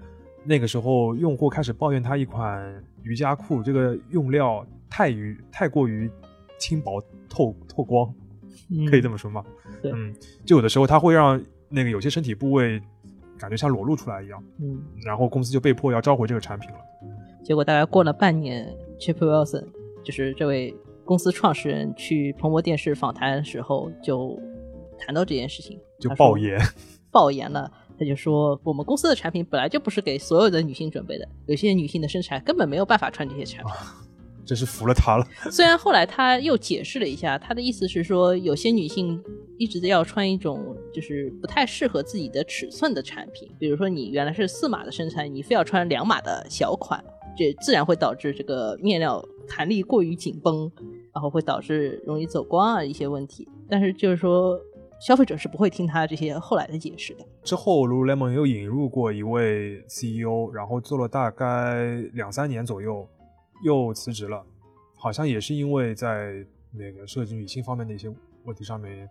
[0.46, 6.10] 那个时候用户开始抱怨他一款瑜伽裤这个用料太于太过于
[6.58, 8.10] 轻薄透透光，
[8.90, 9.44] 可以这么说吗？
[9.82, 10.16] 对，嗯，
[10.46, 12.82] 就有的时候它会让那个有些身体部位
[13.38, 16.78] 感觉像裸露出来一样，嗯，然后公司就被迫要召回这个产品了。
[17.44, 18.66] 结果大概过了半年
[18.98, 19.66] ，Chip Wilson
[20.06, 24.40] 就是这位公司创始人去彭博电视访谈的时候就
[24.98, 26.58] 谈到这件事情，就爆言，
[27.12, 27.70] 爆言了。
[28.02, 33.72] 他就说，我们公司的产品本来就不是给所有的女性准备的，有些女性的身材根本没有办法穿这些产品。
[34.44, 35.28] 真是服了他了。
[35.52, 39.24] 虽然后来他又解释了一下，他的意思是说，有些女性
[39.60, 47.00] 一直要穿一种就是不太适合自己的尺寸的产品，比如说你原来是四码的身材，你非要穿两码的小款，
[47.38, 50.72] 这自然会导致这个面料弹力过于紧绷，
[51.14, 53.48] 然后会导致容易走光啊一些问题。
[53.70, 54.60] 但是就是说。
[55.02, 57.26] 消费者是不会听他这些后来的解释的。
[57.44, 63.10] 之后，Lululemon 又引入过一位 CEO，然后做了大概两三年左右，
[63.66, 64.46] 又辞职了。
[64.96, 68.08] 好像也是因为在那个涉及女性方面的一些
[68.44, 69.10] 问题上面，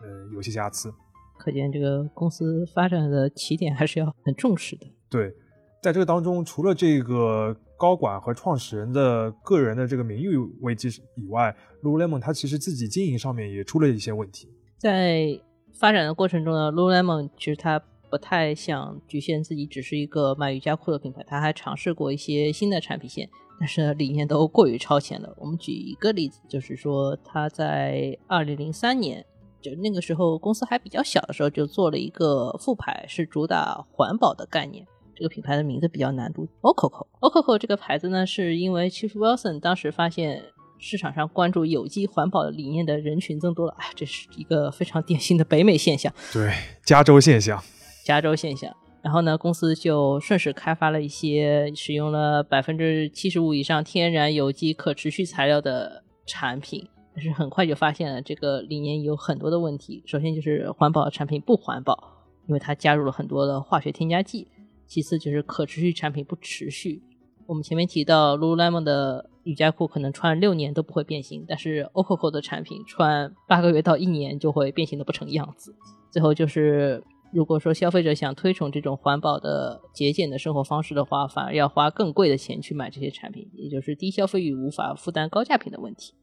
[0.00, 0.94] 呃，有些瑕疵。
[1.36, 4.86] 可见这个公司发展的起点还是要很重视的。
[5.10, 5.34] 对，
[5.82, 11.52] 在这个当中，除了这个高管和创始人的个人的这个名誉危机以外
[11.82, 14.48] ，Lululemon 它其实自己经营上面也出了一些问题。
[14.82, 15.38] 在
[15.72, 25.32] 发展的过程中呢，Lululemon 其实它不太想局限自己只是一个卖瑜伽裤的品牌，它还尝试过一些新的产品线，但是理念都过于超前了。
[25.38, 29.24] 我们举一个例子，就是说它在二零零三年，
[29.60, 34.84] 就那个时候公司还比较小的时候，就做了一个副牌，是主打环保的概念。
[35.14, 40.42] 这个品牌的名字比较难读，Ococo，Ococo 这个牌子呢，是因为 Chief Wilson 当时发现。
[40.82, 46.12] 市场上关注有机环保理念的人群增多了，哎，这是一个非常典型的北美现象。
[46.32, 46.52] 对，
[46.84, 47.62] 加州现象。
[48.04, 48.74] 加州现象。
[49.00, 60.02] 然后呢，公司就顺势开发了一些使用了百分之七十五以上天然有机可持续材料的产品，但是很快就发现了这个理念有很多的问题。
[60.04, 64.48] 首先就是环保产品不环保，因为它加入了很多的化学添加剂；
[64.86, 67.02] 其次就是可持续产品不持续。
[67.46, 75.74] 我们前面提到，Lululemon 的瑜伽裤可能穿六年都不会变形，但是 Ococo 的产品穿八个月到一年就会变形的不成样子。
[76.10, 77.02] 最后就是，
[77.32, 86.14] 如果说消费者想推崇这种环保的节俭的生活方式的话，反而要花更贵的钱去买这些产品，也就是低消费与无法负担高价品的问题。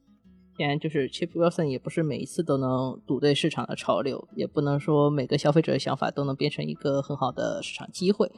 [0.57, 8.29] 显然，就是 Chip Wilson 也不是每一次都能赌对市场的潮流，也不能说每个消费者的想法都能变成一个很好的市场机会。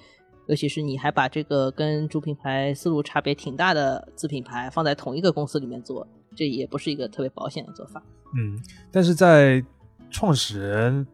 [0.51, 8.03] 尤其是你还把这个跟主品牌思路差别挺大的子品牌放在同一个公司里面做，这也不是一个特别保险的做法。
[8.35, 8.59] 嗯，
[8.91, 9.63] 但是在
[10.09, 11.07] 创始人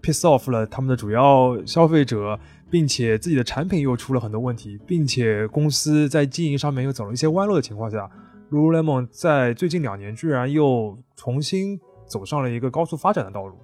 [0.00, 2.38] piss off 了他们的主要消费者，
[2.70, 8.08] 并且自己的产品又出了很多问题，并且公司在经营上面又走了一些弯路的情况下
[8.52, 13.58] ，Lululemon 在最近两年居然又重新走上了一个高速发展的道路。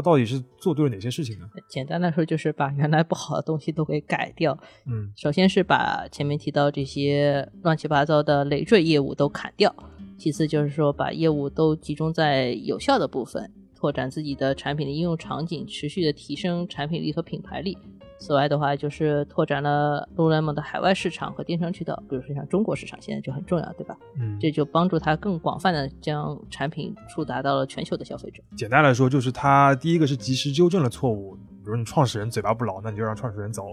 [0.00, 1.46] 他到底是做对了哪些事情呢？
[1.68, 4.58] 简单来说，就是把原来不好的东西都给改掉。
[4.86, 9.74] 嗯，首先是把前面提到这些乱七八糟的累赘业务都砍掉，
[10.16, 17.76] 其次就是说把业务都集中在有效的部分，拓展自己的产品的应用场景，持续的提升产品力和品牌力。
[18.20, 23.96] 此外的话，就是拓展了 Lululemon 的海外市场和电商渠道，比如说像中国市场，现在就很重要，对吧？
[24.18, 28.42] 嗯，这就帮助它更广泛的将产品触达到了全球的消费者。
[28.54, 33.64] 简单来说，就是它第一个是及时纠正了错误，比如你创始人嘴巴不牢，那你就让创始人走；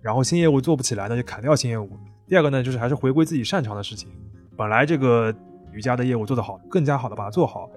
[0.00, 1.90] 然后新业务做不起来，那就砍掉新业务。
[2.28, 4.08] 第二个呢，就是还是回归自己擅长的事情。
[4.56, 5.34] 本来这个
[5.72, 7.68] 瑜伽的业务做得好，更加好的把它做好。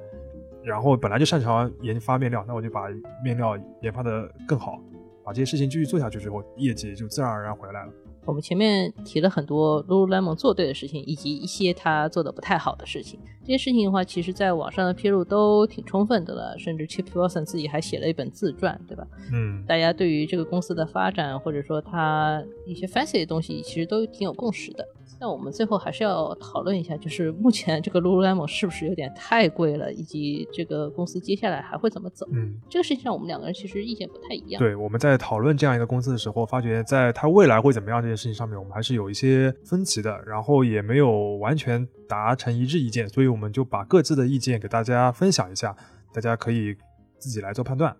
[0.64, 2.82] 然后本来就擅长研发面料，那我就把
[3.24, 4.80] 面料研发的更好。
[5.24, 7.92] 把这些事情继续做下去之后，业绩就自然而然回来了。
[8.24, 13.20] 我们前面提了很多 Lululemon 做对的事情，以及一些他做的不太好的事情。
[13.44, 19.08] 这些事情的话，其实在网上的披露都挺充分的了，甚至 Chip Wilson 自己还写了一本自传，对吧？
[19.34, 24.88] 嗯，大家对于这个公司的发展，或者说他一些 fancy 的东西，其实都挺有共识的。
[25.22, 32.28] 那我们最后还是要讨论一下，就是目前这个 Lululemon 是不是有点太贵了，以及这个公司接下来还会怎么走？
[32.32, 34.60] 嗯，这个事情上我们两个人其实意见不太一样。
[34.60, 45.78] 对，我们在讨论这样一个公司的时候，发觉在它未来会怎么样这件事情上面，我们还是有一些分歧的，然后也没有完全达成一致意见，所以我们就把各自的意见给大家分享一下，
[46.12, 46.76] 大家可以
[47.20, 47.96] 自己来做判断。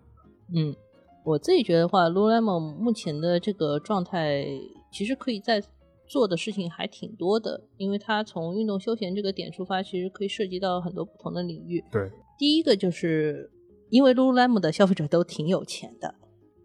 [0.52, 0.74] 嗯，
[1.22, 4.44] 我自己觉得话，Lululemon 目前的这个状态，
[4.90, 5.62] 其实可以在。
[6.12, 11.82] 做的事情还挺多的，因为它从运动休闲这个点出发，其实可以涉及到很多不同的领域。
[11.90, 13.50] 对，第一个就是
[13.88, 16.14] 因为 Lululemon 的消费者都挺有钱的，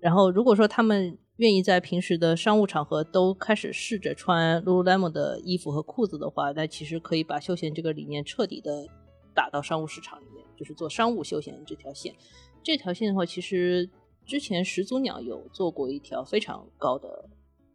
[0.01, 8.86] 然后如果说他们愿意在平时的商务场合都开始试着穿 Lululemon 的衣服和裤子的话，那其实可以把休闲这个理念彻底的
[9.33, 12.13] 打到商务市场里面，就是做商务休闲这条线。
[12.62, 13.89] 这条线的话，其实
[14.25, 17.29] 之前始祖鸟有做过一条非常高的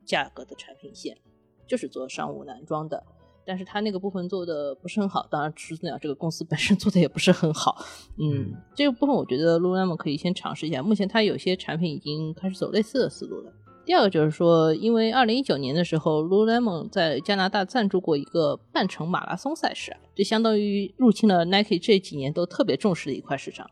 [0.05, 1.17] 价格的产品线。
[1.73, 3.03] 就是做商务男装的，
[3.47, 5.27] 但是他那个部分做的不是很好。
[5.31, 7.83] 当然，始祖鸟这个公司本身做的也不是很好。
[8.19, 10.83] 嗯，这个部分我觉得 Lululemon 可以先尝试一下。
[10.83, 13.51] 目前它有些产品已经开始走类似的思路了。
[13.87, 23.71] 第二个就是说，因为二零一九年的时候，Lululemon 在加拿大赞助过一个半程马拉松赛事，这相当于入侵了 Nike 这几年都特别重视的一块市场。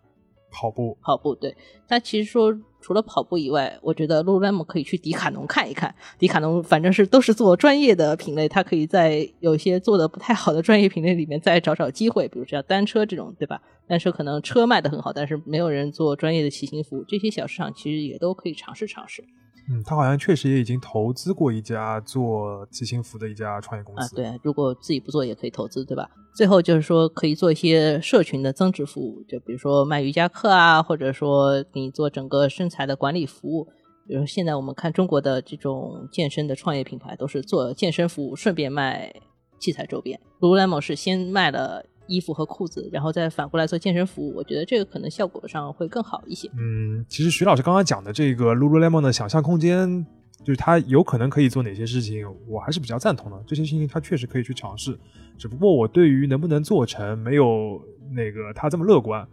[0.51, 1.55] 跑步，跑步，对。
[1.87, 5.95] 它其实说除了跑步以外，我觉得 Lululemon 可以去迪卡侬看一看。
[6.19, 13.61] 迪卡侬反正是都是做专业的品类，它可以在有些做的不太好的专业品类里面再找找机会，比如像单车这种，对吧？
[13.87, 19.25] 单车可能车卖的很好，但是没有人做专业的骑行服，这些小市场其实也都可以尝试尝试。
[19.71, 24.17] 嗯，他好像确实也已经投资过一家做骑行服的一家创业公司啊。
[24.17, 26.11] 对，如果自己不做也可以投资，对吧？
[26.35, 33.69] 最后就是说可以做一些社群的增值服务，就比如说卖瑜伽课啊，或者说给你做整个身材的管理服务。
[34.09, 39.15] 比如现在我们看中国的这种健身的创业品牌，都是做健身服务，顺便卖
[39.61, 40.19] 器材周边。
[40.41, 41.85] Lululemon 是先卖了。
[42.11, 46.51] 衣服和裤子，然后再反过来做健身服务，我觉得这个可能效果上会更好一些。
[46.59, 50.05] 嗯，其实徐老师刚刚讲的这个 Lululemon 的想象空间，
[50.43, 53.41] 就是他有可能可以做哪些事情，我还是比较赞同的。
[53.47, 54.99] 这些事情他确实可以去尝试，
[55.39, 59.25] 只不过我对于能不能做成没有那个他这么乐观。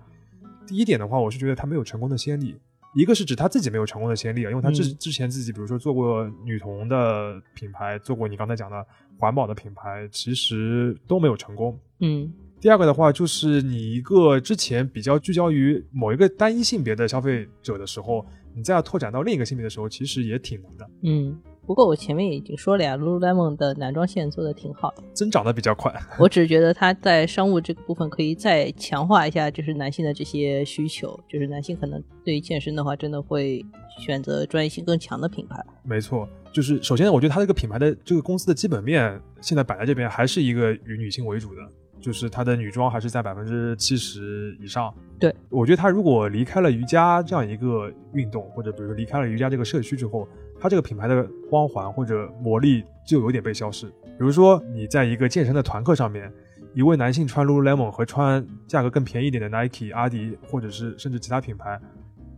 [0.68, 2.56] 第一点的话，我是觉得他没有成功的先例，
[2.94, 8.86] 一个是指他自己没有成功的先例啊，因为他之之前自己比如说做过女童的品牌，做过你刚才讲的
[9.18, 11.80] 环保的品牌，其实都没有成功。
[12.02, 12.32] 嗯。
[12.60, 20.89] 第二个的话，就是你一个之前比较聚焦于某一个单一性别的消费者的时候，你再要拓展到另一个性别的时候，其实也挺难的。
[21.04, 25.93] 嗯，不过我前面已经说了呀，Lululemon 的男装线做的挺好的，增长的比较快。
[26.17, 33.63] 我只是觉得它在商务这个部分可以再强化一下，就是男性的这些需求，就是男性可能对于健身的话，真的会
[34.00, 35.63] 选择专业性更强的品牌。
[35.84, 41.62] 没错，就是首先我觉得它这个品牌的这个公司的基本面现在摆在这边，还是一个以女性为主的。
[42.00, 44.94] 就是他的女装还是在百分之七十以上。
[45.20, 50.28] 对，我觉得他如果离开了瑜伽这样一个运动，或者比如说离开了瑜伽这个社区之后，
[50.60, 53.88] 他这个品牌的光环或者魔力就有点被消失。
[53.88, 56.32] 比如说你在一个健身的团课上面，
[56.74, 61.80] 一位男性穿 Lululemon 和穿价格更便宜一点的 Nike、阿迪，或者是甚至其他品牌，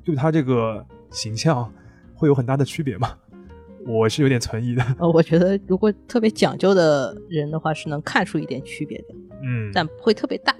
[0.04, 1.72] 对他这个形象
[2.16, 3.10] 会有很大的区别吗？
[3.86, 4.84] 我是有点存疑的。
[5.00, 9.06] 呃，我觉得如果特别讲究的人的话，是能看出一点区别的。
[9.44, 10.56] 嗯，但不会特别大。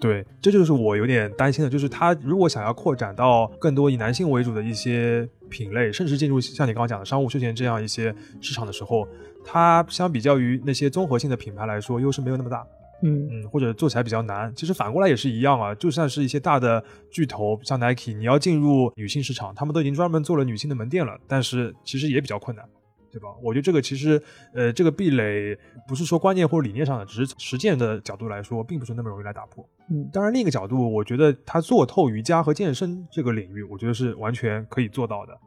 [0.00, 9.06] 对，这就是我有点担心的，就是他如果想要扩展到更多以男性为主的一些品类，甚至进入像你刚刚讲的商务休闲这样一些市场的时候，
[9.44, 12.66] 它相比较于那些综合性的品牌来说，优势没有那么大。
[13.04, 14.52] 嗯嗯，或者做起来比较难。
[14.54, 22.64] 其实反过来也是一样啊，就算是一些大的巨头，像 Nike，你要进入女性市场，他们都已经专门做了女性的门店了，但是其实也比较困难。
[23.12, 23.28] 对吧？
[23.42, 24.20] 我觉得这个其实，
[24.54, 25.56] 呃，这个壁垒
[25.86, 29.68] 不是说观念或者理念上的，只是实践的角度来说，并不是那么容易来打破。
[29.90, 35.38] 嗯当然，另一个角度，我觉得他做透瑜伽和健身这个领域，我觉得是完全可以做到的。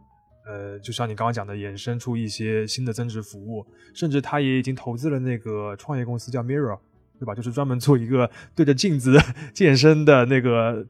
[0.47, 6.77] 呃，就像你刚刚讲的，衍生出一些新的增值服务，甚至他也已经投资了那个创业公司叫 Mirror，
[7.19, 7.33] 对吧？
[7.33, 9.17] 就是专门做一个对着镜子
[9.55, 10.85] 健身的那个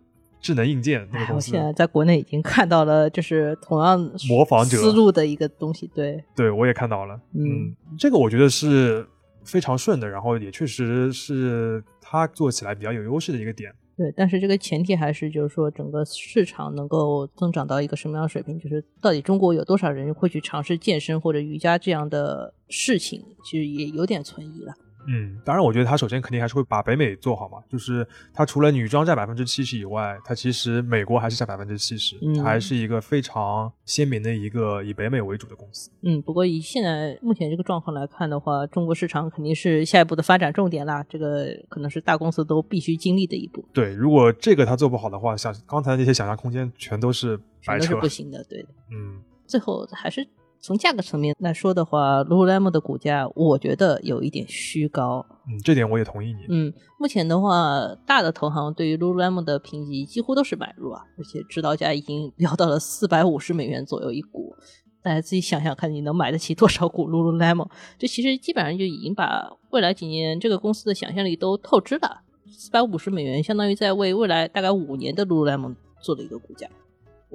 [0.45, 1.49] 智能硬件那个哎，公司。
[1.49, 7.19] 我现在在国内已经看到了，就是同样模仿者思路的一个东西，对，对，我也看到了。
[7.33, 9.03] 嗯这个我觉得是
[9.43, 13.73] 非常顺的，然后也确实是它做起来比较有优势的一个点。
[13.97, 24.73] 对，但是这个前提还是就是说，整个市场能够增长到一个什么样的水平，就是到底中国有多少人会去尝试健身或者瑜伽这样的事情，其实也有点存疑了。
[25.07, 35.89] 嗯，当然，我觉得他首先肯定还是会把北美做好嘛，就是他除了女装占百分之七十以外，他其实美国还是占百分之七十，还是一个非常鲜明的一个以北美为主的公司。
[36.01, 48.01] 嗯，不过以现在目前这个状况来看的话，中国市场肯定是下一步的发展重点啦，这个可能是大公司都必须经历的一步，对，如果这个他做不好的话，想刚才那些想象空间全都是白扯全都是。
[48.01, 48.69] 不行的，对的。
[48.91, 50.25] 嗯，最后还是
[50.65, 55.23] 从价格层面来说的话，Lululemon 的股价我觉得有一点虚高。
[55.47, 56.39] 嗯，这点我也同意你。
[56.49, 64.55] 嗯，目前的话，大的投行对于 Lululemon 的评级几乎都是买入啊，而且指导价已经 飙到了四百五十美元左右一股。
[65.03, 67.69] 大家自己想想看，你能买得起多少股 Lululemon？
[67.99, 72.21] 这其实基本上就已经把未来几年这个公司的想象力都透支了。
[72.49, 76.67] 四百五十美元相当于在为未来大概五年的 Lululemon 做了一个股价。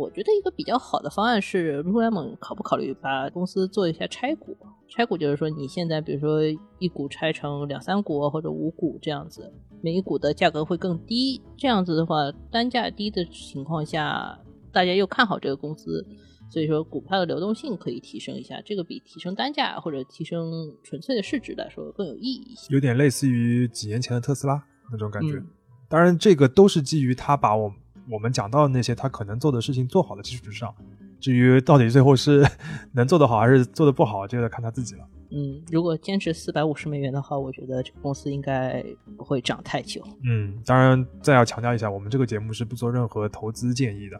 [0.00, 4.56] 我觉得一个比较好的方案是，Lululemon 考不考虑把公司做一下拆股？
[4.88, 6.40] 拆股就是说，你现在比如说
[6.78, 11.42] 一股拆成两三股或者五股这样子，每一股的价格会更低。
[11.54, 14.38] 这样子的话，单价低的情况下，
[14.72, 16.02] 大家又看好这个公司，
[16.50, 18.58] 所以说股票的流动性可以提升一下。
[18.64, 20.50] 这个比提升单价或者提升
[20.82, 22.72] 纯粹的市值来说更有意义一些。
[22.72, 25.34] 有点类似于几年前的特斯拉那种感觉。
[25.34, 25.46] 嗯
[25.90, 27.68] 当然，这个都是基于他把我
[28.10, 30.74] 我们讲到的那些他可能做的事情做好的基础之上。
[31.20, 32.44] 至于到底最后是
[32.92, 35.04] 能做得好还是做得不好，这个看他自己了。
[35.32, 38.84] 嗯，如果坚持四百五十美元的话，我觉得这个公司应该
[39.16, 40.02] 不会涨太久。
[40.24, 44.18] 嗯，当然再要强调一下，我们这个节目是不做任何投资建议的。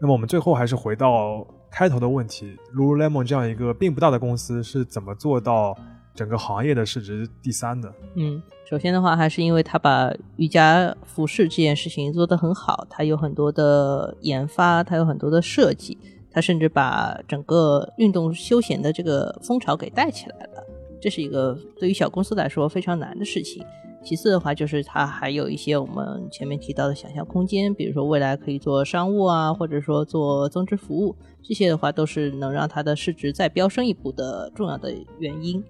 [0.00, 5.76] 那么我们最后还是回到开头的问题，Lululemon 这样一个并不大的公司是怎么做到
[6.20, 7.90] 整个行业的市值第三的？
[8.14, 15.96] 嗯，首先的话，还是因为他把瑜伽服饰这件事情做得很好，他有很多的研发，他有很多的设计，
[16.30, 20.62] 他甚至把整个运动休闲的这个风潮给带起来了。
[21.00, 23.64] 这是一个对于小公司来说非常难的事情。
[24.02, 35.62] 其次的话，就是它还有一些我们前面提到的想象空间，比如说未来可以做商务啊，或者说做增值服务，这些的话都是能让它的市值再飙升一步的重要的原因。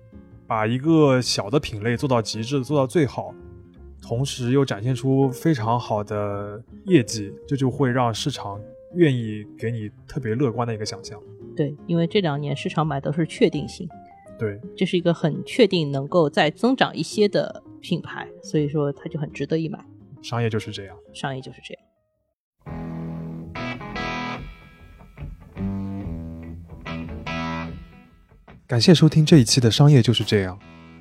[0.51, 3.33] 把一个小的品类做到极致，做到最好，
[4.03, 8.61] 同时又展现出非常好的业绩，这就会让市场
[8.97, 11.23] 愿意给你特别乐观的一个想象。
[11.55, 13.89] 对，因为这两年市场买都是确定性。
[14.37, 19.79] 对，这是一个很确定能够再增长一些的品牌，所以说它就很值得一买。
[20.21, 20.97] 商业就是这样。
[21.13, 21.83] 商业就是这样。
[28.71, 30.57] 感谢收听这一期的《商业就是这样》。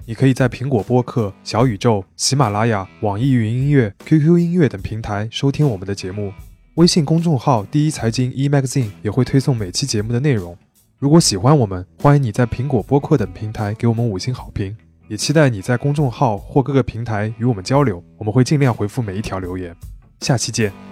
[0.07, 6.33] 你可以在苹果播客、小宇宙、喜马拉雅、网易云音乐、QQ 音乐等平台收听我们的节目。
[6.77, 10.57] 微信公众号“第一财经 e magazine” 也会推送每期节目的内容。
[10.97, 14.75] 如果喜欢我们，欢迎你在苹果播客等平台给我们五星好评，
[15.07, 19.75] 也期待你在公众号或各个平台与我们交流，我们会尽量回复每一条留言。
[20.21, 20.88] 下期见。